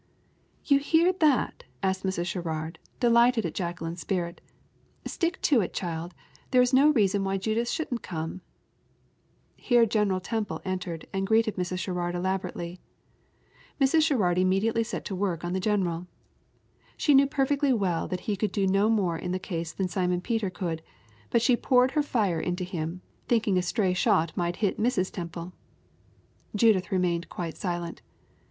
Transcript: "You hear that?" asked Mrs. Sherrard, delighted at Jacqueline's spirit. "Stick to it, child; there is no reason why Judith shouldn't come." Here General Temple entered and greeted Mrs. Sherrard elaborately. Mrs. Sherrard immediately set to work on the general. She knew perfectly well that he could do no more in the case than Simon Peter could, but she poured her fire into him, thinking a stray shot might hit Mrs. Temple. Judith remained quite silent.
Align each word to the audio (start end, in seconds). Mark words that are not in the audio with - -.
"You 0.65 0.79
hear 0.79 1.13
that?" 1.13 1.65
asked 1.83 2.03
Mrs. 2.03 2.25
Sherrard, 2.25 2.79
delighted 2.99 3.45
at 3.45 3.53
Jacqueline's 3.53 4.01
spirit. 4.01 4.41
"Stick 5.05 5.39
to 5.43 5.61
it, 5.61 5.75
child; 5.75 6.15
there 6.49 6.63
is 6.63 6.73
no 6.73 6.89
reason 6.89 7.23
why 7.23 7.37
Judith 7.37 7.69
shouldn't 7.69 8.01
come." 8.01 8.41
Here 9.57 9.85
General 9.85 10.19
Temple 10.19 10.59
entered 10.65 11.05
and 11.13 11.27
greeted 11.27 11.55
Mrs. 11.55 11.77
Sherrard 11.77 12.15
elaborately. 12.15 12.79
Mrs. 13.79 14.01
Sherrard 14.01 14.39
immediately 14.39 14.83
set 14.83 15.05
to 15.05 15.13
work 15.15 15.43
on 15.43 15.53
the 15.53 15.59
general. 15.59 16.07
She 16.97 17.13
knew 17.13 17.27
perfectly 17.27 17.71
well 17.71 18.07
that 18.07 18.21
he 18.21 18.35
could 18.35 18.51
do 18.51 18.65
no 18.65 18.89
more 18.89 19.19
in 19.19 19.33
the 19.33 19.37
case 19.37 19.71
than 19.71 19.87
Simon 19.87 20.19
Peter 20.19 20.49
could, 20.49 20.81
but 21.29 21.43
she 21.43 21.55
poured 21.55 21.91
her 21.91 22.01
fire 22.01 22.39
into 22.39 22.63
him, 22.63 23.01
thinking 23.27 23.55
a 23.55 23.61
stray 23.61 23.93
shot 23.93 24.35
might 24.35 24.55
hit 24.65 24.79
Mrs. 24.79 25.11
Temple. 25.11 25.53
Judith 26.55 26.91
remained 26.91 27.29
quite 27.29 27.55
silent. 27.55 28.01